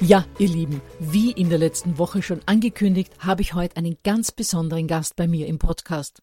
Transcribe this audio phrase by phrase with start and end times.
[0.00, 4.32] Ja, ihr Lieben, wie in der letzten Woche schon angekündigt, habe ich heute einen ganz
[4.32, 6.20] besonderen Gast bei mir im Podcast.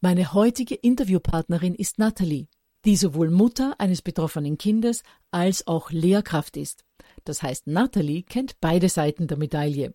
[0.00, 2.48] Meine heutige Interviewpartnerin ist Natalie,
[2.86, 6.84] die sowohl Mutter eines betroffenen Kindes als auch Lehrkraft ist.
[7.24, 9.94] Das heißt, Natalie kennt beide Seiten der Medaille.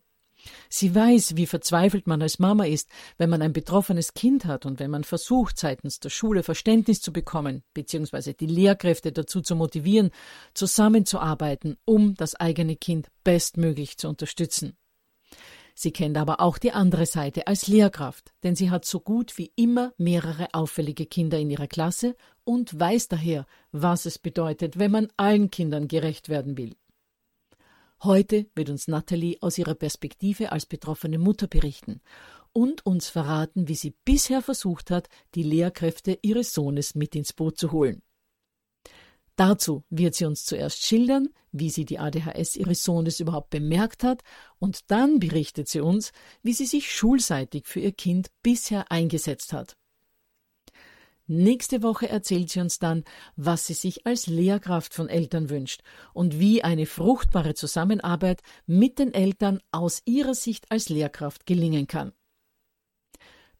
[0.69, 4.79] Sie weiß, wie verzweifelt man als Mama ist, wenn man ein betroffenes Kind hat und
[4.79, 10.11] wenn man versucht, seitens der Schule Verständnis zu bekommen, beziehungsweise die Lehrkräfte dazu zu motivieren,
[10.53, 14.77] zusammenzuarbeiten, um das eigene Kind bestmöglich zu unterstützen.
[15.73, 19.51] Sie kennt aber auch die andere Seite als Lehrkraft, denn sie hat so gut wie
[19.55, 25.07] immer mehrere auffällige Kinder in ihrer Klasse und weiß daher, was es bedeutet, wenn man
[25.17, 26.75] allen Kindern gerecht werden will.
[28.03, 32.01] Heute wird uns Natalie aus ihrer Perspektive als betroffene Mutter berichten
[32.51, 37.59] und uns verraten, wie sie bisher versucht hat, die Lehrkräfte ihres Sohnes mit ins Boot
[37.59, 38.01] zu holen.
[39.35, 44.23] Dazu wird sie uns zuerst schildern, wie sie die ADHS ihres Sohnes überhaupt bemerkt hat,
[44.57, 46.11] und dann berichtet sie uns,
[46.41, 49.77] wie sie sich schulseitig für ihr Kind bisher eingesetzt hat.
[51.33, 53.05] Nächste Woche erzählt sie uns dann,
[53.37, 55.81] was sie sich als Lehrkraft von Eltern wünscht
[56.13, 62.11] und wie eine fruchtbare Zusammenarbeit mit den Eltern aus ihrer Sicht als Lehrkraft gelingen kann.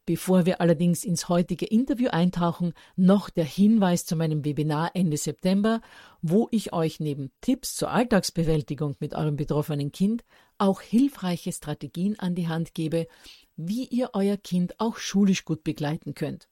[0.06, 5.80] Bevor wir allerdings ins heutige Interview eintauchen, noch der Hinweis zu meinem Webinar Ende September,
[6.22, 10.26] wo ich euch neben Tipps zur Alltagsbewältigung mit eurem betroffenen Kind
[10.58, 13.08] auch hilfreiche Strategien an die Hand gebe,
[13.56, 16.51] wie ihr euer Kind auch schulisch gut begleiten könnt.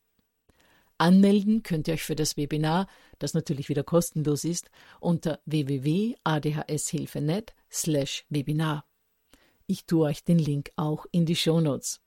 [0.99, 2.87] Anmelden könnt ihr euch für das Webinar,
[3.19, 8.85] das natürlich wieder kostenlos ist, unter www.adhshilfe.net slash Webinar.
[9.65, 12.01] Ich tue euch den Link auch in die Shownotes.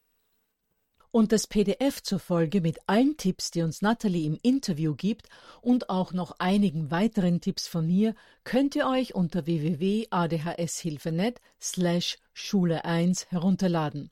[1.10, 5.28] Und das PDF zur Folge mit allen Tipps, die uns Natalie im Interview gibt
[5.60, 8.14] und auch noch einigen weiteren Tipps von mir,
[8.44, 14.10] könnt ihr euch unter www.adhshilfe.net slash Schule 1 herunterladen.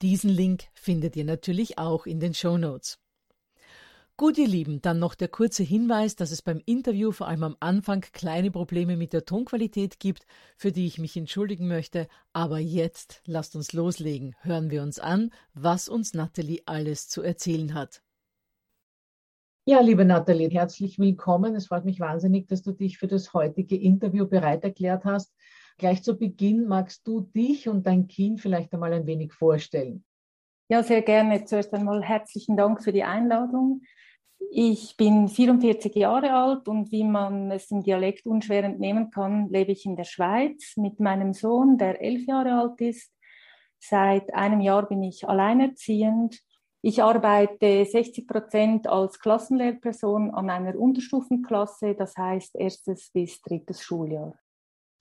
[0.00, 2.98] Diesen Link findet ihr natürlich auch in den Shownotes.
[4.20, 7.56] Gut, ihr Lieben, dann noch der kurze Hinweis, dass es beim Interview vor allem am
[7.60, 12.08] Anfang kleine Probleme mit der Tonqualität gibt, für die ich mich entschuldigen möchte.
[12.32, 14.34] Aber jetzt lasst uns loslegen.
[14.40, 18.02] Hören wir uns an, was uns Nathalie alles zu erzählen hat.
[19.66, 21.54] Ja, liebe Nathalie, herzlich willkommen.
[21.54, 25.32] Es freut mich wahnsinnig, dass du dich für das heutige Interview bereit erklärt hast.
[25.76, 30.04] Gleich zu Beginn magst du dich und dein Kind vielleicht einmal ein wenig vorstellen.
[30.68, 31.44] Ja, sehr gerne.
[31.44, 33.82] Zuerst einmal herzlichen Dank für die Einladung.
[34.50, 39.72] Ich bin 44 Jahre alt und wie man es im Dialekt unschwer entnehmen kann, lebe
[39.72, 43.12] ich in der Schweiz mit meinem Sohn, der elf Jahre alt ist.
[43.78, 46.40] Seit einem Jahr bin ich alleinerziehend.
[46.82, 54.34] Ich arbeite 60 Prozent als Klassenlehrperson an einer Unterstufenklasse, das heißt erstes bis drittes Schuljahr.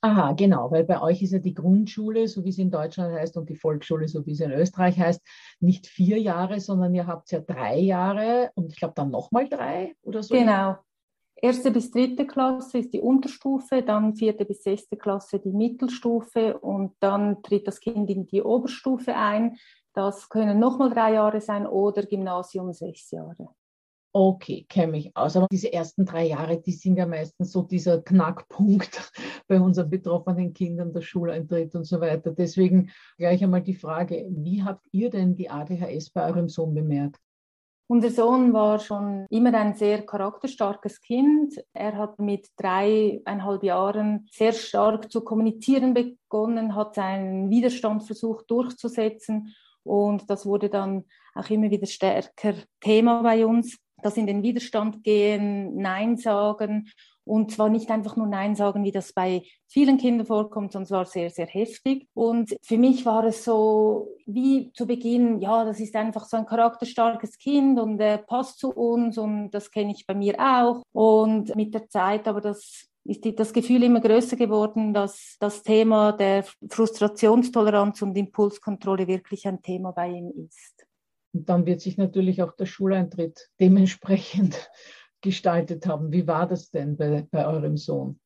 [0.02, 3.36] Aha, genau, weil bei euch ist ja die Grundschule, so wie sie in Deutschland heißt,
[3.36, 5.22] und die Volksschule, so wie sie in Österreich heißt,
[5.60, 9.96] nicht vier Jahre, sondern ihr habt ja drei Jahre und ich glaube dann nochmal drei
[10.04, 10.36] oder so.
[10.36, 10.78] Genau.
[11.40, 16.96] Erste bis dritte Klasse ist die Unterstufe, dann vierte bis sechste Klasse die Mittelstufe und
[17.00, 19.58] dann tritt das Kind in die Oberstufe ein.
[19.94, 23.50] Das können nochmal drei Jahre sein oder Gymnasium sechs Jahre.
[24.14, 25.36] Okay, kenne mich aus.
[25.36, 29.12] Aber diese ersten drei Jahre, die sind ja meistens so dieser Knackpunkt
[29.48, 32.32] bei unseren betroffenen Kindern, der Schuleintritt und so weiter.
[32.32, 37.20] Deswegen gleich einmal die Frage, wie habt ihr denn die ADHS bei eurem Sohn bemerkt?
[37.90, 41.64] Unser Sohn war schon immer ein sehr charakterstarkes Kind.
[41.74, 49.56] Er hat mit dreieinhalb Jahren sehr stark zu kommunizieren begonnen, hat seinen Widerstand versucht durchzusetzen
[49.84, 55.04] und das wurde dann auch immer wieder stärker Thema bei uns das in den Widerstand
[55.04, 56.90] gehen, Nein sagen
[57.28, 60.92] und zwar nicht einfach nur Nein sagen, wie das bei vielen Kindern vorkommt, sondern es
[60.92, 62.08] war sehr, sehr heftig.
[62.14, 66.46] Und für mich war es so wie zu Beginn, ja, das ist einfach so ein
[66.46, 70.82] charakterstarkes Kind und er passt zu uns und das kenne ich bei mir auch.
[70.94, 76.12] Und mit der Zeit aber das ist das Gefühl immer größer geworden, dass das Thema
[76.14, 80.87] der Frustrationstoleranz und Impulskontrolle wirklich ein Thema bei ihm ist.
[81.38, 84.72] Und dann wird sich natürlich auch der Schuleintritt dementsprechend
[85.22, 86.12] gestaltet haben.
[86.12, 88.20] Wie war das denn bei, bei eurem Sohn?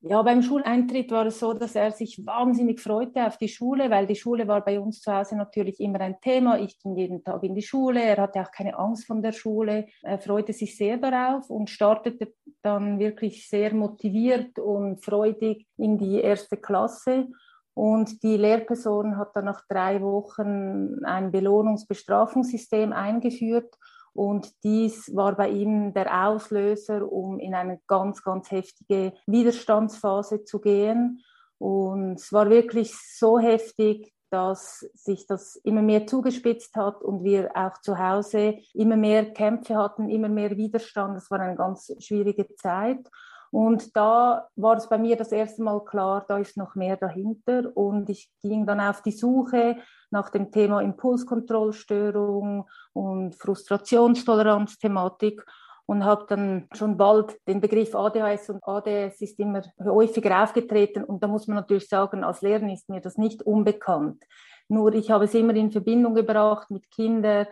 [0.00, 4.06] Ja, beim Schuleintritt war es so, dass er sich wahnsinnig freute auf die Schule, weil
[4.06, 6.58] die Schule war bei uns zu Hause natürlich immer ein Thema.
[6.58, 9.86] Ich ging jeden Tag in die Schule, er hatte auch keine Angst von der Schule,
[10.02, 16.20] er freute sich sehr darauf und startete dann wirklich sehr motiviert und freudig in die
[16.20, 17.28] erste Klasse.
[17.76, 23.76] Und die Lehrperson hat dann nach drei Wochen ein Belohnungsbestrafungssystem eingeführt.
[24.14, 30.58] Und dies war bei ihm der Auslöser, um in eine ganz, ganz heftige Widerstandsphase zu
[30.58, 31.22] gehen.
[31.58, 37.50] Und es war wirklich so heftig, dass sich das immer mehr zugespitzt hat und wir
[37.54, 41.14] auch zu Hause immer mehr Kämpfe hatten, immer mehr Widerstand.
[41.14, 43.06] Das war eine ganz schwierige Zeit.
[43.50, 47.70] Und da war es bei mir das erste Mal klar, da ist noch mehr dahinter.
[47.74, 49.76] Und ich ging dann auf die Suche
[50.10, 55.44] nach dem Thema Impulskontrollstörung und Frustrationstoleranz-Thematik
[55.86, 61.04] und habe dann schon bald den Begriff ADHS und ADS ist immer häufiger aufgetreten.
[61.04, 64.24] Und da muss man natürlich sagen, als Lehrer ist mir das nicht unbekannt.
[64.68, 67.46] Nur ich habe es immer in Verbindung gebracht mit Kindern,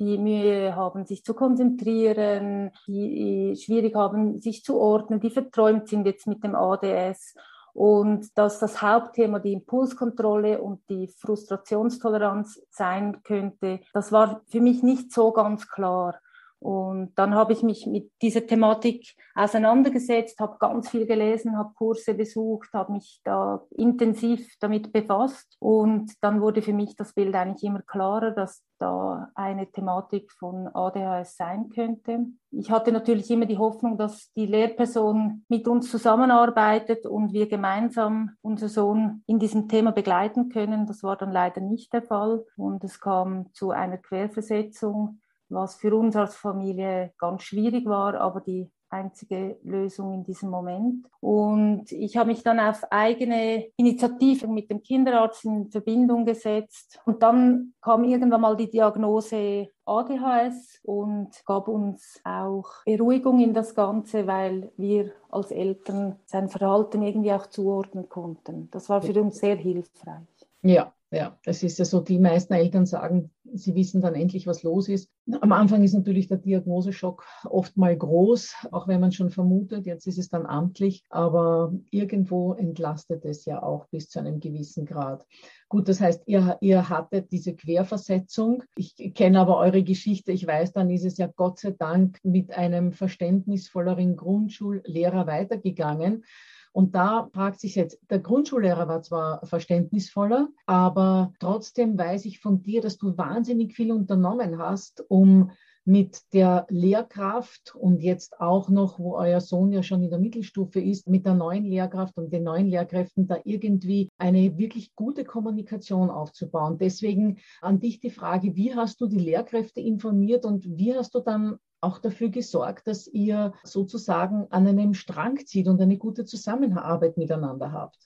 [0.00, 6.06] die Mühe haben, sich zu konzentrieren, die schwierig haben, sich zu ordnen, die verträumt sind
[6.06, 7.34] jetzt mit dem ADS.
[7.72, 14.82] Und dass das Hauptthema die Impulskontrolle und die Frustrationstoleranz sein könnte, das war für mich
[14.82, 16.18] nicht so ganz klar.
[16.60, 22.12] Und dann habe ich mich mit dieser Thematik auseinandergesetzt, habe ganz viel gelesen, habe Kurse
[22.12, 25.56] besucht, habe mich da intensiv damit befasst.
[25.58, 30.68] Und dann wurde für mich das Bild eigentlich immer klarer, dass da eine Thematik von
[30.68, 32.26] ADHS sein könnte.
[32.50, 38.32] Ich hatte natürlich immer die Hoffnung, dass die Lehrperson mit uns zusammenarbeitet und wir gemeinsam
[38.42, 40.86] unseren Sohn in diesem Thema begleiten können.
[40.86, 42.44] Das war dann leider nicht der Fall.
[42.56, 48.40] Und es kam zu einer Querversetzung was für uns als Familie ganz schwierig war, aber
[48.40, 51.06] die einzige Lösung in diesem Moment.
[51.20, 57.00] Und ich habe mich dann auf eigene Initiative mit dem Kinderarzt in Verbindung gesetzt.
[57.04, 63.74] Und dann kam irgendwann mal die Diagnose ADHS und gab uns auch Beruhigung in das
[63.74, 68.68] Ganze, weil wir als Eltern sein Verhalten irgendwie auch zuordnen konnten.
[68.70, 70.26] Das war für uns sehr hilfreich.
[70.62, 74.62] Ja, ja, das ist ja so, die meisten Eltern sagen, sie wissen dann endlich, was
[74.62, 75.10] los ist.
[75.40, 80.06] Am Anfang ist natürlich der Diagnoseschock oft mal groß, auch wenn man schon vermutet, jetzt
[80.06, 85.26] ist es dann amtlich, aber irgendwo entlastet es ja auch bis zu einem gewissen Grad.
[85.68, 88.64] Gut, das heißt, ihr, ihr hattet diese Querversetzung.
[88.74, 90.32] Ich kenne aber eure Geschichte.
[90.32, 96.24] Ich weiß, dann ist es ja Gott sei Dank mit einem verständnisvolleren Grundschullehrer weitergegangen.
[96.72, 102.62] Und da fragt sich jetzt, der Grundschullehrer war zwar verständnisvoller, aber trotzdem weiß ich von
[102.62, 105.50] dir, dass du wahnsinnig viel unternommen hast, um
[105.84, 110.80] mit der Lehrkraft und jetzt auch noch, wo euer Sohn ja schon in der Mittelstufe
[110.80, 116.10] ist, mit der neuen Lehrkraft und den neuen Lehrkräften da irgendwie eine wirklich gute Kommunikation
[116.10, 116.78] aufzubauen.
[116.78, 121.20] Deswegen an dich die Frage, wie hast du die Lehrkräfte informiert und wie hast du
[121.20, 127.16] dann auch dafür gesorgt, dass ihr sozusagen an einem Strang zieht und eine gute Zusammenarbeit
[127.16, 127.96] miteinander habt?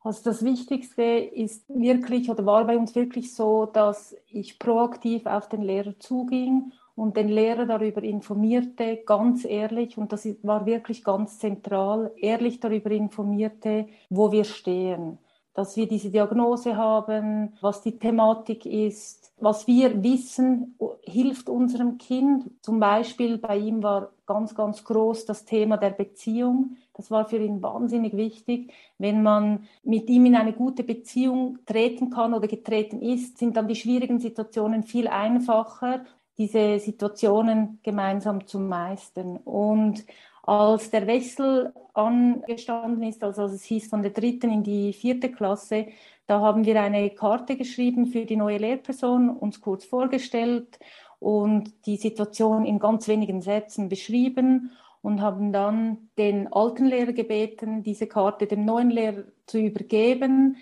[0.00, 5.48] Also das Wichtigste ist wirklich oder war bei uns wirklich so, dass ich proaktiv auf
[5.48, 11.38] den Lehrer zuging und den Lehrer darüber informierte, ganz ehrlich, und das war wirklich ganz
[11.38, 15.18] zentral, ehrlich darüber informierte, wo wir stehen
[15.58, 22.48] dass wir diese Diagnose haben, was die Thematik ist, was wir wissen, hilft unserem Kind.
[22.62, 26.76] Zum Beispiel bei ihm war ganz, ganz groß das Thema der Beziehung.
[26.94, 28.72] Das war für ihn wahnsinnig wichtig.
[28.98, 33.66] Wenn man mit ihm in eine gute Beziehung treten kann oder getreten ist, sind dann
[33.66, 36.04] die schwierigen Situationen viel einfacher,
[36.38, 39.36] diese Situationen gemeinsam zu meistern.
[39.38, 40.04] Und
[40.42, 45.30] als der Wechsel angestanden ist, also als es hieß von der dritten in die vierte
[45.30, 45.88] Klasse,
[46.26, 50.78] da haben wir eine Karte geschrieben für die neue Lehrperson, uns kurz vorgestellt
[51.18, 54.70] und die Situation in ganz wenigen Sätzen beschrieben
[55.02, 60.56] und haben dann den alten Lehrer gebeten, diese Karte dem neuen Lehrer zu übergeben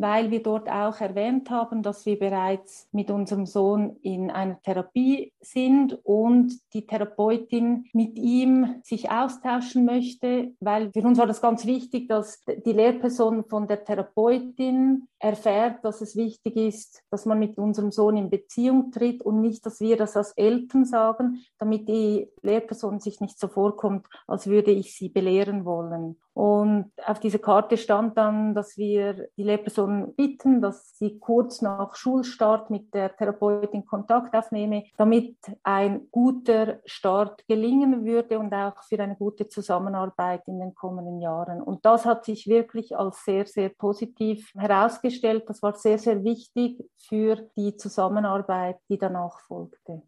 [0.00, 5.32] weil wir dort auch erwähnt haben, dass wir bereits mit unserem Sohn in einer Therapie
[5.40, 11.66] sind und die Therapeutin mit ihm sich austauschen möchte, weil für uns war das ganz
[11.66, 17.58] wichtig, dass die Lehrperson von der Therapeutin erfährt, dass es wichtig ist, dass man mit
[17.58, 22.28] unserem Sohn in Beziehung tritt und nicht, dass wir das als Eltern sagen, damit die
[22.42, 26.16] Lehrperson sich nicht so vorkommt, als würde ich sie belehren wollen.
[26.40, 31.94] Und auf dieser Karte stand dann, dass wir die Lehrperson bitten, dass sie kurz nach
[31.96, 38.98] Schulstart mit der Therapeutin Kontakt aufnehme, damit ein guter Start gelingen würde und auch für
[39.00, 41.60] eine gute Zusammenarbeit in den kommenden Jahren.
[41.60, 45.44] Und das hat sich wirklich als sehr, sehr positiv herausgestellt.
[45.46, 50.00] Das war sehr, sehr wichtig für die Zusammenarbeit, die danach folgte.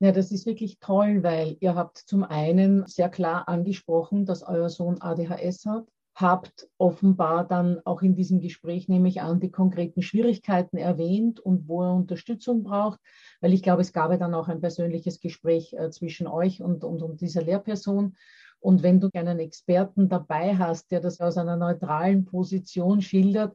[0.00, 4.68] Ja, das ist wirklich toll, weil ihr habt zum einen sehr klar angesprochen, dass euer
[4.68, 5.86] Sohn ADHS hat,
[6.16, 11.68] habt offenbar dann auch in diesem Gespräch, nehme ich an, die konkreten Schwierigkeiten erwähnt und
[11.68, 13.00] wo er Unterstützung braucht,
[13.40, 16.84] weil ich glaube, es gab ja dann auch ein persönliches Gespräch äh, zwischen euch und,
[16.84, 18.16] und, und dieser Lehrperson.
[18.60, 23.54] Und wenn du einen Experten dabei hast, der das aus einer neutralen Position schildert,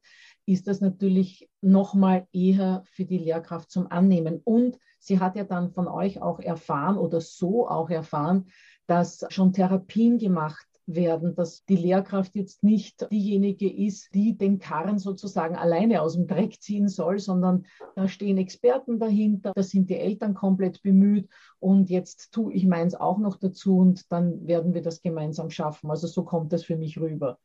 [0.49, 4.41] ist das natürlich nochmal eher für die Lehrkraft zum Annehmen.
[4.43, 8.47] Und sie hat ja dann von euch auch erfahren oder so auch erfahren,
[8.87, 14.97] dass schon Therapien gemacht werden, dass die Lehrkraft jetzt nicht diejenige ist, die den Karren
[14.97, 19.97] sozusagen alleine aus dem Dreck ziehen soll, sondern da stehen Experten dahinter, da sind die
[19.99, 21.29] Eltern komplett bemüht
[21.59, 25.91] und jetzt tue ich meins auch noch dazu und dann werden wir das gemeinsam schaffen.
[25.91, 27.37] Also so kommt das für mich rüber.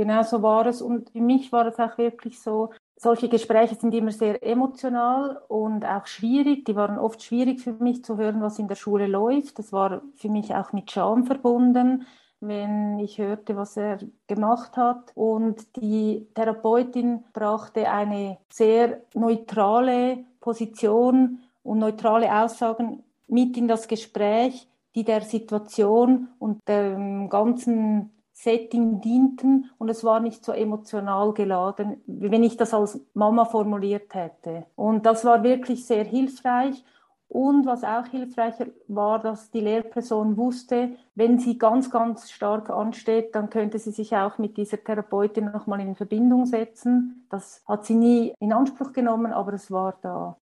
[0.00, 0.80] Genau so war es.
[0.80, 5.84] Und für mich war es auch wirklich so, solche Gespräche sind immer sehr emotional und
[5.84, 6.64] auch schwierig.
[6.64, 9.58] Die waren oft schwierig für mich zu hören, was in der Schule läuft.
[9.58, 12.06] Das war für mich auch mit Scham verbunden,
[12.40, 15.12] wenn ich hörte, was er gemacht hat.
[15.14, 24.66] Und die Therapeutin brachte eine sehr neutrale Position und neutrale Aussagen mit in das Gespräch,
[24.94, 32.02] die der Situation und dem ganzen Setting dienten und es war nicht so emotional geladen,
[32.06, 34.64] wie wenn ich das als Mama formuliert hätte.
[34.76, 36.82] Und das war wirklich sehr hilfreich.
[37.28, 43.34] Und was auch hilfreicher war, dass die Lehrperson wusste, wenn sie ganz, ganz stark ansteht,
[43.34, 47.26] dann könnte sie sich auch mit dieser Therapeutin nochmal in Verbindung setzen.
[47.30, 50.38] Das hat sie nie in Anspruch genommen, aber es war da.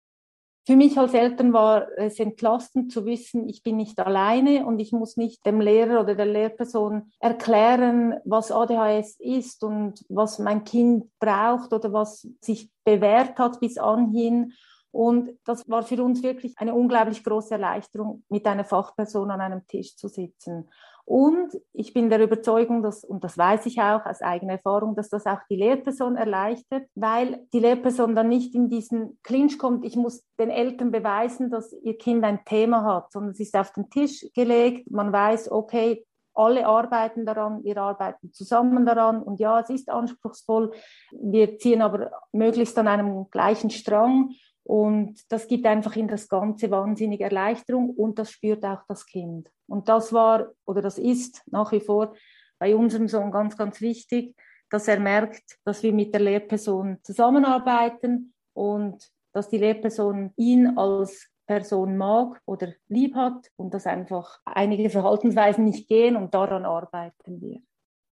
[0.65, 4.93] Für mich als Eltern war es entlastend zu wissen, ich bin nicht alleine und ich
[4.93, 11.12] muss nicht dem Lehrer oder der Lehrperson erklären, was ADHS ist und was mein Kind
[11.20, 14.53] braucht oder was sich bewährt hat bis anhin.
[14.91, 19.67] Und das war für uns wirklich eine unglaublich große Erleichterung, mit einer Fachperson an einem
[19.67, 20.70] Tisch zu sitzen.
[21.06, 25.10] Und ich bin der Überzeugung, dass, und das weiß ich auch aus eigener Erfahrung, dass
[25.10, 29.98] das auch die Lehrperson erleichtert, weil die Lehrperson dann nicht in diesen Clinch kommt, ich
[29.98, 33.90] muss den Eltern beweisen, dass ihr Kind ein Thema hat, sondern es ist auf den
[33.90, 36.06] Tisch gelegt, man weiß, okay,
[36.36, 40.72] alle arbeiten daran, wir arbeiten zusammen daran und ja, es ist anspruchsvoll.
[41.12, 44.32] Wir ziehen aber möglichst an einem gleichen Strang
[44.64, 49.50] und das gibt einfach in das Ganze wahnsinnige Erleichterung und das spürt auch das Kind.
[49.74, 52.13] Und das war oder das ist nach wie vor
[52.60, 54.36] bei unserem Sohn ganz, ganz wichtig,
[54.70, 61.27] dass er merkt, dass wir mit der Lehrperson zusammenarbeiten und dass die Lehrperson ihn als
[61.48, 67.42] Person mag oder lieb hat und dass einfach einige Verhaltensweisen nicht gehen und daran arbeiten
[67.42, 67.60] wir.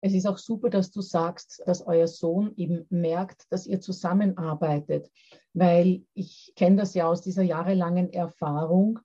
[0.01, 5.09] Es ist auch super, dass du sagst, dass euer Sohn eben merkt, dass ihr zusammenarbeitet,
[5.53, 8.99] weil ich kenne das ja aus dieser jahrelangen Erfahrung,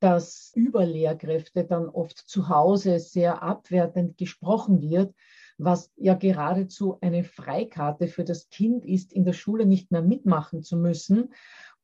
[0.00, 5.14] dass über Lehrkräfte dann oft zu Hause sehr abwertend gesprochen wird,
[5.58, 10.62] was ja geradezu eine Freikarte für das Kind ist, in der Schule nicht mehr mitmachen
[10.62, 11.32] zu müssen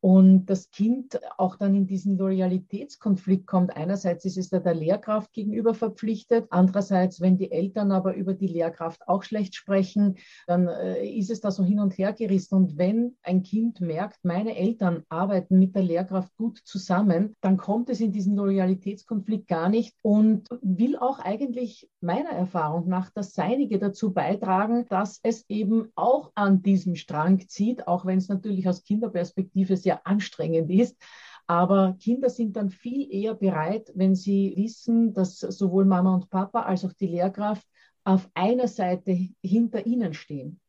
[0.05, 3.75] und das Kind auch dann in diesen Loyalitätskonflikt kommt.
[3.75, 8.45] Einerseits ist es da der Lehrkraft gegenüber verpflichtet, andererseits, wenn die Eltern aber über die
[8.45, 12.53] Lehrkraft auch schlecht sprechen, dann äh, ist es da so hin und her gerissen.
[12.53, 17.89] Und wenn ein Kind merkt, meine Eltern arbeiten mit der Lehrkraft gut zusammen, dann kommt
[17.89, 23.79] es in diesen Loyalitätskonflikt gar nicht und will auch eigentlich meiner Erfahrung nach das Seinige
[23.79, 28.83] dazu beitragen, dass es eben auch an diesem Strang zieht, auch wenn es natürlich aus
[28.83, 30.97] Kinderperspektive sehr sehr anstrengend ist.
[31.47, 36.63] Aber Kinder sind dann viel eher bereit, wenn sie wissen, dass sowohl Mama und Papa
[36.63, 37.67] als auch die Lehrkraft
[38.03, 40.59] auf einer Seite hinter ihnen stehen.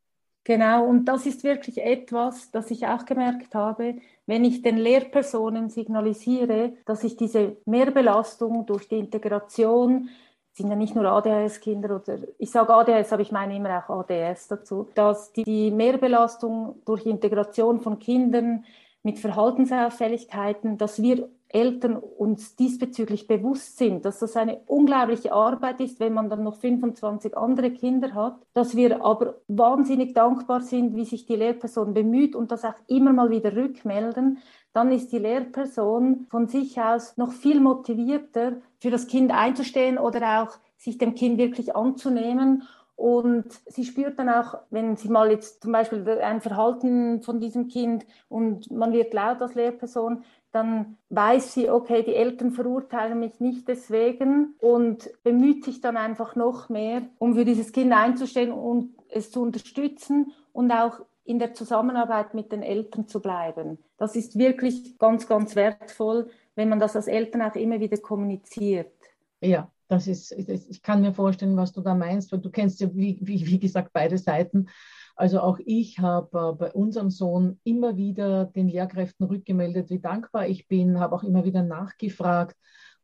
[0.45, 5.71] Genau, und das ist wirklich etwas, das ich auch gemerkt habe, wenn ich den Lehrpersonen
[5.71, 10.09] signalisiere, dass ich diese Mehrbelastung durch die Integration,
[10.53, 14.49] sind ja nicht nur ADHS-Kinder oder ich sage ADHS, aber ich meine immer auch ADS
[14.49, 18.65] dazu, dass die Mehrbelastung durch Integration von Kindern
[19.07, 26.01] mit Verhaltensauffälligkeiten, dass wir Eltern uns diesbezüglich bewusst sind, dass das eine unglaubliche Arbeit ist,
[26.01, 31.05] wenn man dann noch 25 andere Kinder hat, dass wir aber wahnsinnig dankbar sind, wie
[31.05, 34.39] sich die Lehrperson bemüht und das auch immer mal wieder rückmelden,
[34.73, 40.43] dann ist die Lehrperson von sich aus noch viel motivierter, für das Kind einzustehen oder
[40.43, 42.65] auch sich dem Kind wirklich anzunehmen
[42.97, 47.69] und sie spürt dann auch, wenn sie mal jetzt zum Beispiel ein Verhalten von diesem
[47.69, 53.39] Kind und man wird laut als Lehrperson, dann weiß sie, okay, die Eltern verurteilen mich
[53.39, 58.95] nicht deswegen und bemüht sich dann einfach noch mehr, um für dieses Kind einzustehen und
[59.11, 63.79] es zu unterstützen und auch in der Zusammenarbeit mit den Eltern zu bleiben.
[63.99, 68.93] Das ist wirklich ganz, ganz wertvoll, wenn man das als Eltern auch immer wieder kommuniziert.
[69.41, 72.89] Ja, das ist, ich kann mir vorstellen, was du da meinst, weil du kennst ja,
[72.95, 74.67] wie, wie, wie gesagt, beide Seiten.
[75.15, 80.47] Also auch ich habe äh, bei unserem Sohn immer wieder den Lehrkräften rückgemeldet, wie dankbar
[80.47, 82.57] ich bin, habe auch immer wieder nachgefragt,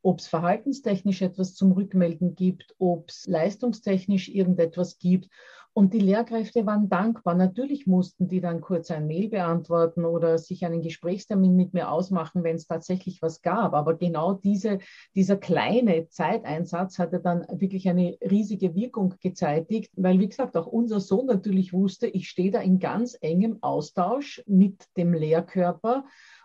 [0.03, 5.29] ob es verhaltenstechnisch etwas zum Rückmelden gibt, ob es leistungstechnisch irgendetwas gibt.
[5.75, 7.35] Und die Lehrkräfte waren dankbar.
[7.35, 12.44] Natürlich mussten die dann kurz ein Mail beantworten oder sich einen Gesprächstermin mit mir ausmachen,
[12.44, 13.73] wenn es tatsächlich was gab.
[13.73, 14.81] Aber genau diese,
[15.14, 21.01] dieser kleine Zeiteinsatz hatte dann wirklich eine riesige Wirkung gezeitigt, weil, wie gesagt, auch unser
[21.01, 26.05] Sohn natürlich wusste, ich stehe da in ganz engem Austausch mit dem Lehrkörper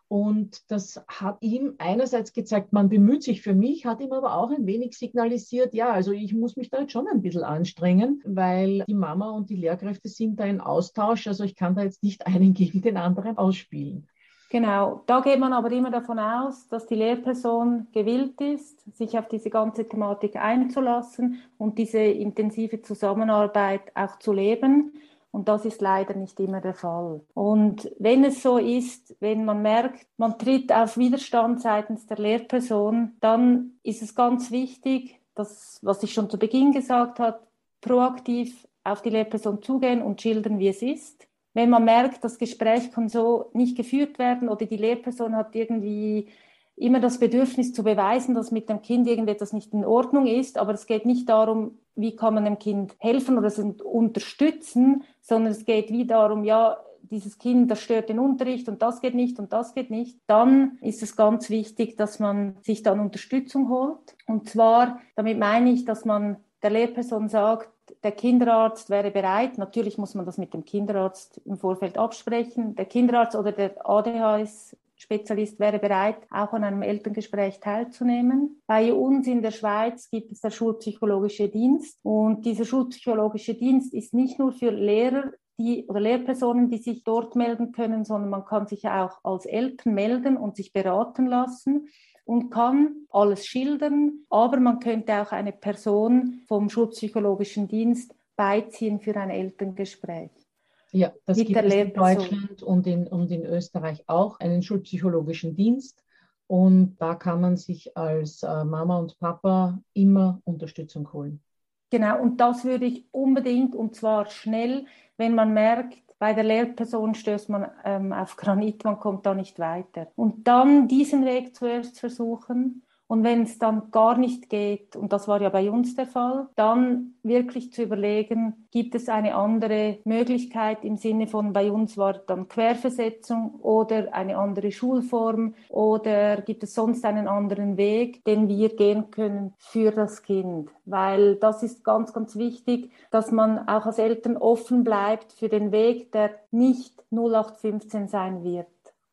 [0.10, 4.52] und das hat ihm einerseits gezeigt, man bemüht sich für mich, hat ihm aber auch
[4.52, 8.86] ein wenig signalisiert, ja, also ich muss mich da jetzt schon ein bisschen anstrengen, weil
[8.88, 11.28] die Mama und die Lehrkräfte sind da in Austausch.
[11.28, 14.08] Also ich kann da jetzt nicht einen gegen den anderen ausspielen.
[14.50, 19.28] Genau, da geht man aber immer davon aus, dass die Lehrperson gewillt ist, sich auf
[19.28, 24.94] diese ganze Thematik einzulassen und diese intensive Zusammenarbeit auch zu leben.
[25.38, 27.22] Und das ist leider nicht immer der Fall.
[27.36, 33.12] Und wenn es so ist, wenn man merkt, man tritt auf Widerstand seitens der Lehrperson,
[33.20, 37.40] dann ist es ganz wichtig, dass, was ich schon zu Beginn gesagt habe,
[37.82, 41.28] proaktiv auf die Lehrperson zugehen und schildern, wie es ist.
[41.54, 46.30] Wenn man merkt, das Gespräch kann so nicht geführt werden oder die Lehrperson hat irgendwie
[46.78, 50.74] immer das Bedürfnis zu beweisen, dass mit dem Kind irgendetwas nicht in Ordnung ist, aber
[50.74, 55.66] es geht nicht darum, wie kann man dem Kind helfen oder es unterstützen, sondern es
[55.66, 56.78] geht wie darum, ja,
[57.10, 60.78] dieses Kind, das stört den Unterricht und das geht nicht und das geht nicht, dann
[60.82, 64.16] ist es ganz wichtig, dass man sich dann Unterstützung holt.
[64.26, 67.70] Und zwar, damit meine ich, dass man der Lehrperson sagt,
[68.04, 72.86] der Kinderarzt wäre bereit, natürlich muss man das mit dem Kinderarzt im Vorfeld absprechen, der
[72.86, 78.62] Kinderarzt oder der ADHS Spezialist wäre bereit, auch an einem Elterngespräch teilzunehmen.
[78.66, 84.14] Bei uns in der Schweiz gibt es der Schulpsychologische Dienst und dieser Schulpsychologische Dienst ist
[84.14, 88.68] nicht nur für Lehrer die, oder Lehrpersonen, die sich dort melden können, sondern man kann
[88.68, 91.88] sich auch als Eltern melden und sich beraten lassen
[92.26, 99.16] und kann alles schildern, aber man könnte auch eine Person vom Schulpsychologischen Dienst beiziehen für
[99.16, 100.47] ein Elterngespräch.
[100.92, 106.04] Ja, das gibt es in Deutschland und in, und in Österreich auch, einen schulpsychologischen Dienst.
[106.48, 111.42] Und da kann man sich als äh, Mama und Papa immer Unterstützung holen.
[111.90, 114.86] Genau, und das würde ich unbedingt und zwar schnell,
[115.18, 119.60] wenn man merkt, bei der Lehrperson stößt man ähm, auf Granit, man kommt da nicht
[119.60, 120.08] weiter.
[120.16, 125.28] Und dann diesen Weg zuerst versuchen und wenn es dann gar nicht geht, und das
[125.28, 130.84] war ja bei uns der Fall, dann wirklich zu überlegen, gibt es eine andere Möglichkeit
[130.84, 136.74] im Sinne von, bei uns war dann Querversetzung oder eine andere Schulform oder gibt es
[136.74, 140.70] sonst einen anderen Weg, den wir gehen können für das Kind.
[140.86, 145.72] Weil das ist ganz, ganz wichtig, dass man auch als Eltern offen bleibt für den
[145.72, 148.68] Weg, der nicht 0815 sein wird.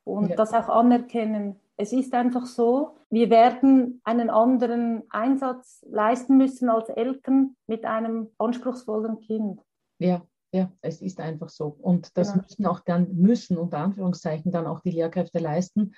[0.04, 0.36] und ja.
[0.36, 1.56] das auch anerkennen.
[1.76, 8.30] Es ist einfach so, wir werden einen anderen Einsatz leisten müssen als Eltern mit einem
[8.38, 9.60] anspruchsvollen Kind.
[10.00, 11.76] Ja, ja, es ist einfach so.
[11.80, 12.42] Und das genau.
[12.42, 15.94] müssen auch dann, müssen unter Anführungszeichen dann auch die Lehrkräfte leisten.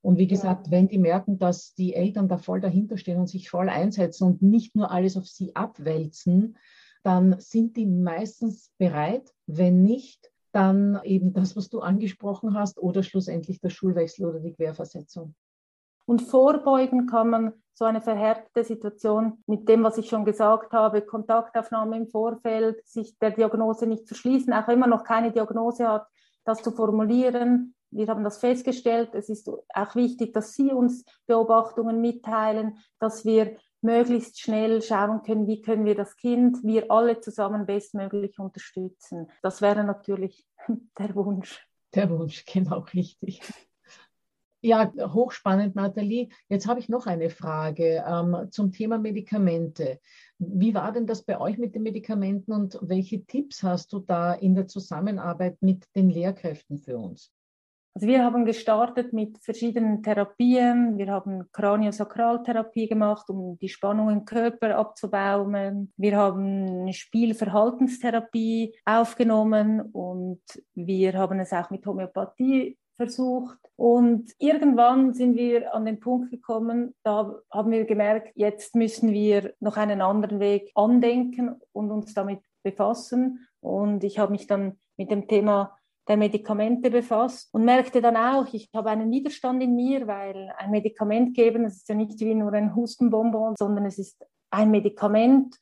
[0.00, 0.76] Und wie gesagt, genau.
[0.76, 4.40] wenn die merken, dass die Eltern da voll dahinter stehen und sich voll einsetzen und
[4.40, 6.56] nicht nur alles auf sie abwälzen,
[7.02, 9.30] dann sind die meistens bereit.
[9.46, 14.54] Wenn nicht, dann eben das, was du angesprochen hast, oder schlussendlich der Schulwechsel oder die
[14.54, 15.34] Querversetzung.
[16.06, 21.02] Und vorbeugen kann man so eine verhärtete Situation mit dem, was ich schon gesagt habe,
[21.02, 25.86] Kontaktaufnahme im Vorfeld, sich der Diagnose nicht zu schließen, auch wenn man noch keine Diagnose
[25.86, 26.06] hat,
[26.44, 27.74] das zu formulieren.
[27.90, 29.10] Wir haben das festgestellt.
[29.12, 35.46] Es ist auch wichtig, dass Sie uns Beobachtungen mitteilen, dass wir möglichst schnell schauen können,
[35.46, 39.30] wie können wir das Kind, wir alle zusammen bestmöglich unterstützen.
[39.42, 40.46] Das wäre natürlich
[40.98, 41.66] der Wunsch.
[41.94, 43.40] Der Wunsch, genau richtig.
[44.62, 46.28] Ja, hochspannend, Nathalie.
[46.48, 50.00] Jetzt habe ich noch eine Frage ähm, zum Thema Medikamente.
[50.38, 54.32] Wie war denn das bei euch mit den Medikamenten und welche Tipps hast du da
[54.32, 57.32] in der Zusammenarbeit mit den Lehrkräften für uns?
[57.94, 60.98] Also wir haben gestartet mit verschiedenen Therapien.
[60.98, 65.90] Wir haben Kraniosakraltherapie gemacht, um die Spannung im Körper abzubauen.
[65.96, 70.42] Wir haben Spielverhaltenstherapie aufgenommen und
[70.74, 73.58] wir haben es auch mit Homöopathie versucht.
[73.76, 79.54] Und irgendwann sind wir an den Punkt gekommen, da haben wir gemerkt, jetzt müssen wir
[79.60, 83.46] noch einen anderen Weg andenken und uns damit befassen.
[83.60, 85.76] Und ich habe mich dann mit dem Thema
[86.08, 90.70] der Medikamente befasst und merkte dann auch, ich habe einen Widerstand in mir, weil ein
[90.70, 95.56] Medikament geben, das ist ja nicht wie nur ein Hustenbonbon, sondern es ist ein Medikament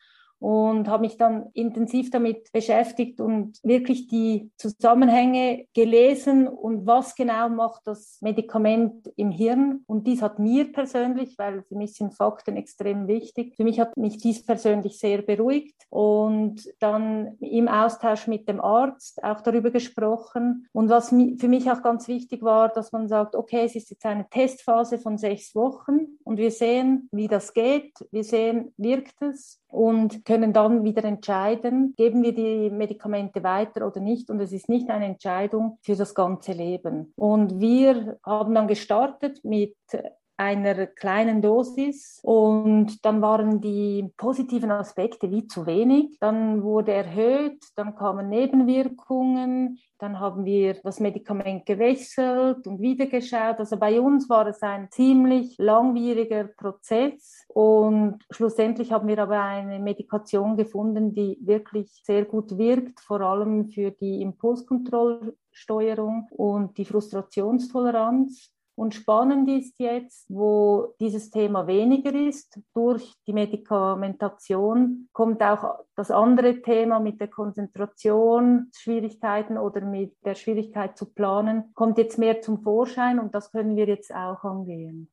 [0.45, 7.49] und habe mich dann intensiv damit beschäftigt und wirklich die Zusammenhänge gelesen und was genau
[7.49, 9.85] macht das Medikament im Hirn.
[9.87, 13.97] Und dies hat mir persönlich, weil für mich sind Fakten extrem wichtig, für mich hat
[13.97, 20.69] mich dies persönlich sehr beruhigt und dann im Austausch mit dem Arzt auch darüber gesprochen.
[20.73, 24.05] Und was für mich auch ganz wichtig war, dass man sagt, okay, es ist jetzt
[24.05, 29.64] eine Testphase von sechs Wochen und wir sehen, wie das geht, wir sehen, wirkt es
[29.75, 34.31] und können dann wieder entscheiden, geben wir die Medikamente weiter oder nicht.
[34.31, 37.13] Und es ist nicht eine Entscheidung für das ganze Leben.
[37.17, 39.75] Und wir haben dann gestartet mit
[40.37, 46.19] einer kleinen Dosis und dann waren die positiven Aspekte wie zu wenig.
[46.21, 53.59] Dann wurde erhöht, dann kamen Nebenwirkungen, dann haben wir das Medikament gewechselt und wieder geschaut.
[53.59, 59.79] Also bei uns war es ein ziemlich langwieriger Prozess und schlussendlich haben wir aber eine
[59.79, 68.54] Medikation gefunden, die wirklich sehr gut wirkt, vor allem für die Impulskontrollsteuerung und die Frustrationstoleranz.
[68.77, 76.11] Und spannend ist jetzt, wo dieses Thema weniger ist, durch die Medikamentation kommt auch das
[76.11, 82.43] andere Thema mit der Konzentration, Schwierigkeiten oder mit der Schwierigkeit zu planen, kommt jetzt mehr
[82.43, 85.09] zum Vorschein und das können wir jetzt auch angehen.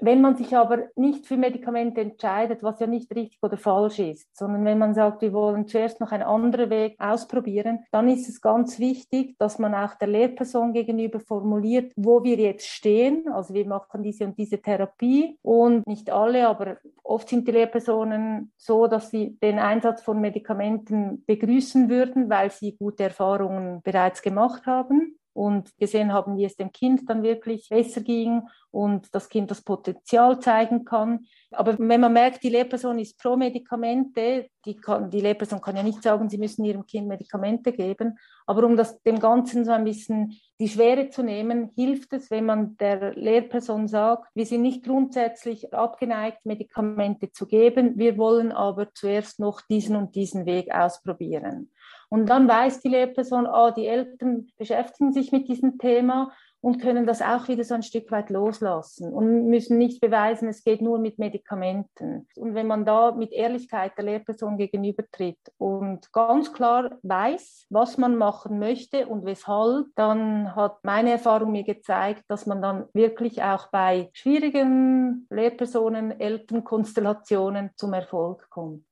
[0.00, 4.28] Wenn man sich aber nicht für Medikamente entscheidet, was ja nicht richtig oder falsch ist,
[4.36, 8.40] sondern wenn man sagt, wir wollen zuerst noch einen anderen Weg ausprobieren, dann ist es
[8.40, 13.28] ganz wichtig, dass man auch der Lehrperson gegenüber formuliert, wo wir jetzt stehen.
[13.28, 18.52] Also wir machen diese und diese Therapie und nicht alle, aber oft sind die Lehrpersonen
[18.56, 24.66] so, dass sie den Einsatz von Medikamenten begrüßen würden, weil sie gute Erfahrungen bereits gemacht
[24.66, 29.52] haben und gesehen haben, wie es dem Kind dann wirklich besser ging und das Kind
[29.52, 31.26] das Potenzial zeigen kann.
[31.52, 35.84] Aber wenn man merkt, die Lehrperson ist pro Medikamente, die, kann, die Lehrperson kann ja
[35.84, 39.84] nicht sagen, sie müssen ihrem Kind Medikamente geben, aber um das dem Ganzen so ein
[39.84, 44.84] bisschen die Schwere zu nehmen, hilft es, wenn man der Lehrperson sagt, wir sind nicht
[44.84, 51.70] grundsätzlich abgeneigt, Medikamente zu geben, wir wollen aber zuerst noch diesen und diesen Weg ausprobieren.
[52.10, 57.06] Und dann weiß die Lehrperson, ah, die Eltern beschäftigen sich mit diesem Thema und können
[57.06, 60.98] das auch wieder so ein Stück weit loslassen und müssen nicht beweisen, es geht nur
[60.98, 62.26] mit Medikamenten.
[62.36, 68.16] Und wenn man da mit Ehrlichkeit der Lehrperson gegenübertritt und ganz klar weiß, was man
[68.16, 73.68] machen möchte und weshalb, dann hat meine Erfahrung mir gezeigt, dass man dann wirklich auch
[73.68, 78.84] bei schwierigen Lehrpersonen, Elternkonstellationen zum Erfolg kommt.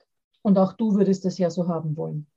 [0.43, 2.29] Und auch du würdest das ja so haben wollen.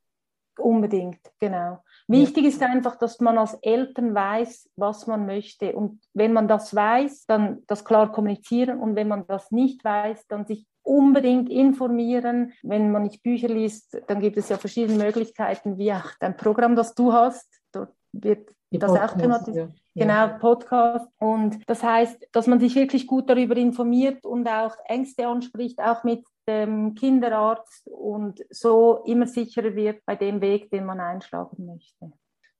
[0.60, 1.82] Unbedingt, genau.
[2.06, 5.74] Wichtig ist einfach, dass man als Eltern weiß, was man möchte.
[5.74, 8.80] Und wenn man das weiß, dann das klar kommunizieren.
[8.80, 12.52] Und wenn man das nicht weiß, dann sich unbedingt informieren.
[12.62, 16.74] Wenn man nicht Bücher liest, dann gibt es ja verschiedene Möglichkeiten, wie auch dein Programm,
[16.74, 17.48] das du hast.
[17.70, 19.70] Dort wird die das Podcast, auch thematisiert.
[19.94, 20.06] Ja.
[20.06, 21.08] Genau, Podcast.
[21.18, 26.04] Und das heißt, dass man sich wirklich gut darüber informiert und auch Ängste anspricht, auch
[26.04, 32.12] mit dem Kinderarzt und so immer sicherer wird bei dem Weg, den man einschlagen möchte.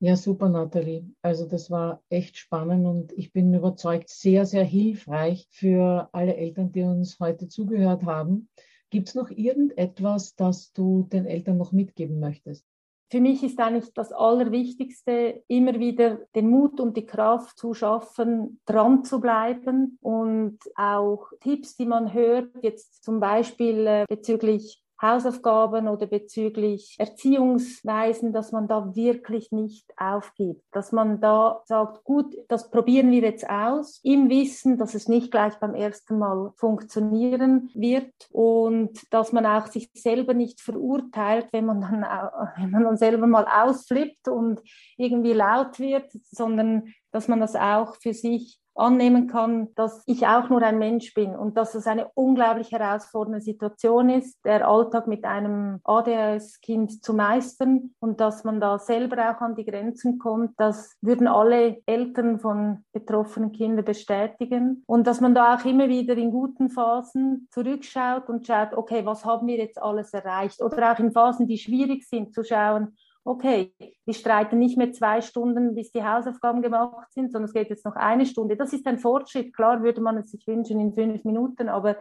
[0.03, 1.05] Ja, super, Nathalie.
[1.21, 6.73] Also das war echt spannend und ich bin überzeugt, sehr, sehr hilfreich für alle Eltern,
[6.73, 8.49] die uns heute zugehört haben.
[8.89, 12.65] Gibt es noch irgendetwas, das du den Eltern noch mitgeben möchtest?
[13.11, 18.61] Für mich ist eigentlich das Allerwichtigste, immer wieder den Mut und die Kraft zu schaffen,
[18.67, 25.89] dran zu bleiben und auch Tipps, die man hört, jetzt zum Beispiel äh, bezüglich Hausaufgaben
[25.89, 32.71] oder bezüglich Erziehungsweisen, dass man da wirklich nicht aufgibt, dass man da sagt, gut, das
[32.71, 38.13] probieren wir jetzt aus, im Wissen, dass es nicht gleich beim ersten Mal funktionieren wird
[38.31, 42.03] und dass man auch sich selber nicht verurteilt, wenn man dann,
[42.57, 44.61] wenn man dann selber mal ausflippt und
[44.97, 50.49] irgendwie laut wird, sondern dass man das auch für sich annehmen kann, dass ich auch
[50.49, 55.25] nur ein Mensch bin und dass es eine unglaublich herausfordernde Situation ist, der Alltag mit
[55.25, 60.53] einem ADHS-Kind zu meistern und dass man da selber auch an die Grenzen kommt.
[60.59, 66.17] Das würden alle Eltern von betroffenen Kindern bestätigen und dass man da auch immer wieder
[66.17, 70.99] in guten Phasen zurückschaut und schaut, okay, was haben wir jetzt alles erreicht oder auch
[70.99, 73.73] in Phasen, die schwierig sind, zu schauen, okay,
[74.05, 77.85] wir streiten nicht mehr zwei Stunden, bis die Hausaufgaben gemacht sind, sondern es geht jetzt
[77.85, 78.57] noch eine Stunde.
[78.57, 79.55] Das ist ein Fortschritt.
[79.55, 81.97] Klar würde man es sich wünschen in fünf Minuten, aber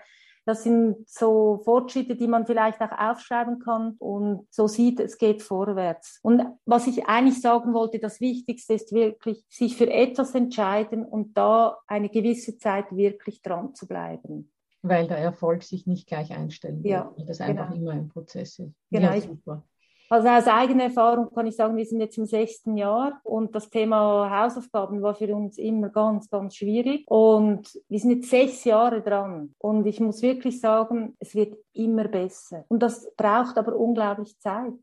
[0.46, 5.44] das sind so Fortschritte, die man vielleicht auch aufschreiben kann und so sieht, es geht
[5.44, 6.20] vorwärts.
[6.24, 11.38] Und was ich eigentlich sagen wollte, das Wichtigste ist wirklich, sich für etwas entscheiden und
[11.38, 14.52] da eine gewisse Zeit wirklich dran zu bleiben.
[14.82, 17.82] Weil der Erfolg sich nicht gleich einstellen wird, ja, weil das einfach genau.
[17.82, 18.74] immer ein Prozess ist.
[18.90, 19.64] Genau, ja, super.
[20.12, 23.70] Also aus eigener Erfahrung kann ich sagen, wir sind jetzt im sechsten Jahr und das
[23.70, 27.04] Thema Hausaufgaben war für uns immer ganz, ganz schwierig.
[27.08, 29.54] Und wir sind jetzt sechs Jahre dran.
[29.60, 32.66] Und ich muss wirklich sagen, es wird immer besser.
[32.70, 34.74] Und das braucht aber unglaublich Zeit.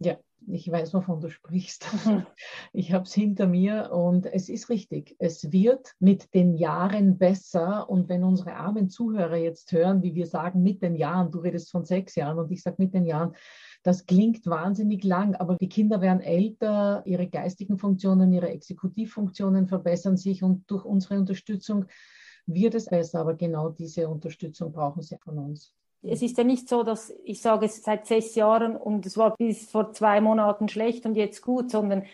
[0.00, 1.86] Ja, ich weiß, wovon du sprichst.
[2.04, 2.26] Mhm.
[2.72, 5.16] Ich habe es hinter mir und es ist richtig.
[5.18, 7.88] Es wird mit den Jahren besser.
[7.88, 11.70] Und wenn unsere armen Zuhörer jetzt hören, wie wir sagen, mit den Jahren, du redest
[11.70, 13.34] von sechs Jahren und ich sage mit den Jahren,
[13.84, 20.16] das klingt wahnsinnig lang, aber die Kinder werden älter, ihre geistigen Funktionen, ihre Exekutivfunktionen verbessern
[20.16, 21.84] sich und durch unsere Unterstützung
[22.46, 23.20] wird es besser.
[23.20, 25.74] Aber genau diese Unterstützung brauchen sie von uns.
[26.00, 29.36] Es ist ja nicht so, dass ich sage, es seit sechs Jahren und es war
[29.36, 32.04] bis vor zwei Monaten schlecht und jetzt gut, sondern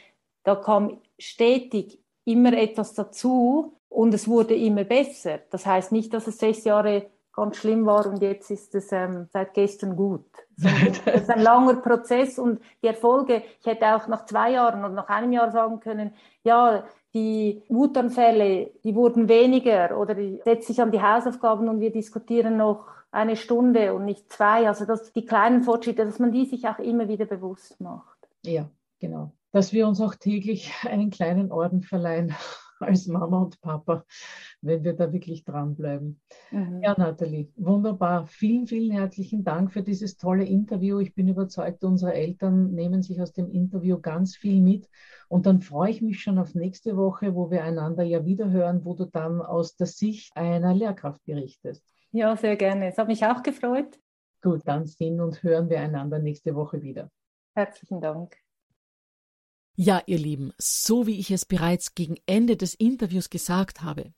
[0.42, 5.38] da kam stetig immer etwas dazu und es wurde immer besser.
[5.50, 9.28] Das heißt nicht, dass es sechs Jahre ganz schlimm war und jetzt ist es ähm,
[9.32, 10.26] seit gestern gut.
[10.64, 14.94] Es ist ein langer Prozess und die Erfolge, ich hätte auch nach zwei Jahren oder
[14.94, 16.12] nach einem Jahr sagen können,
[16.44, 21.90] ja, die Wutanfälle, die wurden weniger oder ich setze sich an die Hausaufgaben und wir
[21.90, 24.68] diskutieren noch eine Stunde und nicht zwei.
[24.68, 28.18] Also dass die kleinen Fortschritte, dass man die sich auch immer wieder bewusst macht.
[28.44, 28.70] Ja,
[29.00, 29.32] genau.
[29.52, 32.34] Dass wir uns auch täglich einen kleinen Orden verleihen
[32.80, 34.04] als Mama und Papa,
[34.60, 36.20] wenn wir da wirklich dranbleiben.
[36.50, 36.82] Mhm.
[36.82, 38.26] Ja, Nathalie, wunderbar.
[38.26, 40.98] Vielen, vielen herzlichen Dank für dieses tolle Interview.
[40.98, 44.88] Ich bin überzeugt, unsere Eltern nehmen sich aus dem Interview ganz viel mit.
[45.28, 48.84] Und dann freue ich mich schon auf nächste Woche, wo wir einander ja wieder hören,
[48.84, 51.84] wo du dann aus der Sicht einer Lehrkraft berichtest.
[52.12, 52.88] Ja, sehr gerne.
[52.88, 54.00] Es hat mich auch gefreut.
[54.42, 57.10] Gut, dann sehen und hören wir einander nächste Woche wieder.
[57.54, 58.36] Herzlichen Dank.
[59.82, 64.12] Ja, ihr Lieben, so wie ich es bereits gegen Ende des Interviews gesagt habe,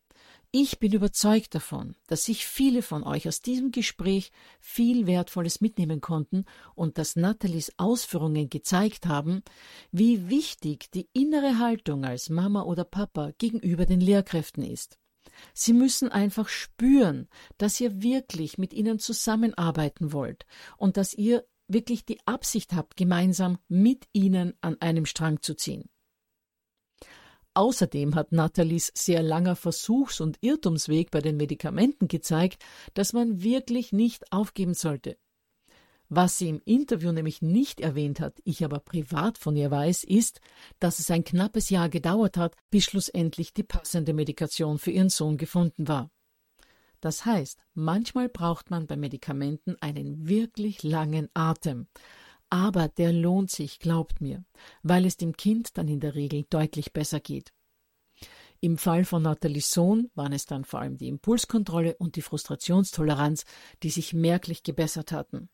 [0.50, 6.00] ich bin überzeugt davon, dass sich viele von euch aus diesem Gespräch viel Wertvolles mitnehmen
[6.00, 9.44] konnten und dass Nathalies Ausführungen gezeigt haben,
[9.92, 14.98] wie wichtig die innere Haltung als Mama oder Papa gegenüber den Lehrkräften ist.
[15.54, 20.44] Sie müssen einfach spüren, dass ihr wirklich mit ihnen zusammenarbeiten wollt
[20.76, 25.88] und dass ihr wirklich die Absicht habt, gemeinsam mit ihnen an einem Strang zu ziehen.
[27.54, 33.92] Außerdem hat Nathalies sehr langer Versuchs- und Irrtumsweg bei den Medikamenten gezeigt, dass man wirklich
[33.92, 35.18] nicht aufgeben sollte.
[36.08, 40.40] Was sie im Interview nämlich nicht erwähnt hat, ich aber privat von ihr weiß, ist,
[40.78, 45.38] dass es ein knappes Jahr gedauert hat, bis schlussendlich die passende Medikation für ihren Sohn
[45.38, 46.10] gefunden war.
[47.02, 51.88] Das heißt, manchmal braucht man bei Medikamenten einen wirklich langen Atem.
[52.48, 54.44] Aber der lohnt sich, glaubt mir,
[54.84, 57.52] weil es dem Kind dann in der Regel deutlich besser geht.
[58.60, 63.46] Im Fall von Nathalies Sohn waren es dann vor allem die Impulskontrolle und die Frustrationstoleranz,
[63.82, 65.48] die sich merklich gebessert hatten.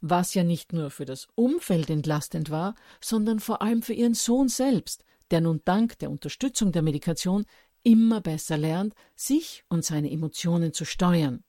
[0.00, 4.48] Was ja nicht nur für das Umfeld entlastend war, sondern vor allem für ihren Sohn
[4.48, 7.46] selbst, der nun dank der Unterstützung der Medikation
[7.82, 11.44] immer besser lernt, sich und seine Emotionen zu steuern.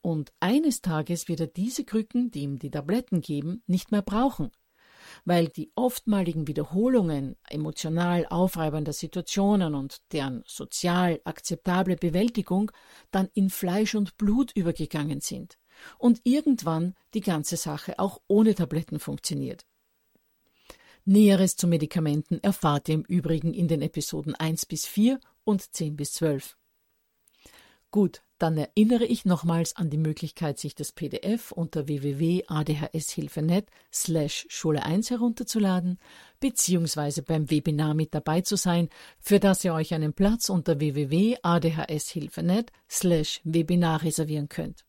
[0.00, 4.50] Und eines Tages wird er diese Krücken, die ihm die Tabletten geben, nicht mehr brauchen,
[5.24, 12.70] weil die oftmaligen Wiederholungen emotional aufreibender Situationen und deren sozial akzeptable Bewältigung
[13.10, 15.58] dann in Fleisch und Blut übergegangen sind
[15.98, 19.64] und irgendwann die ganze Sache auch ohne Tabletten funktioniert.
[21.06, 25.96] Näheres zu Medikamenten erfahrt ihr im Übrigen in den Episoden 1 bis 4 und 10
[25.96, 26.56] bis 12.
[27.90, 34.84] Gut, dann erinnere ich nochmals an die Möglichkeit, sich das PDF unter www.adhshilfe.net slash Schule
[34.84, 36.00] 1 herunterzuladen,
[36.40, 38.88] beziehungsweise beim Webinar mit dabei zu sein,
[39.20, 44.84] für das ihr euch einen Platz unter www.adhshilfe.net slash Webinar reservieren könnt.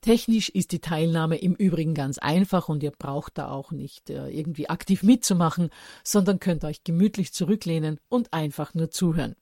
[0.00, 4.28] Technisch ist die Teilnahme im Übrigen ganz einfach und ihr braucht da auch nicht äh,
[4.28, 5.70] irgendwie aktiv mitzumachen,
[6.04, 9.34] sondern könnt euch gemütlich zurücklehnen und einfach nur zuhören,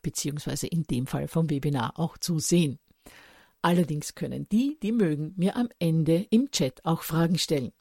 [0.00, 2.78] beziehungsweise in dem Fall vom Webinar auch zusehen.
[3.62, 7.72] Allerdings können die, die mögen, mir am Ende im Chat auch Fragen stellen.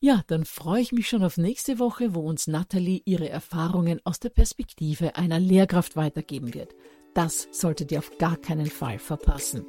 [0.00, 4.18] Ja, dann freue ich mich schon auf nächste Woche, wo uns Natalie ihre Erfahrungen aus
[4.18, 6.74] der Perspektive einer Lehrkraft weitergeben wird.
[7.14, 9.64] Das solltet ihr auf gar keinen Fall verpassen.